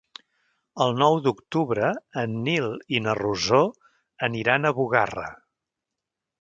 [0.85, 1.91] El nou d'octubre
[2.23, 2.67] en Nil
[2.97, 3.61] i na Rosó
[4.31, 5.31] aniran a Bugarra.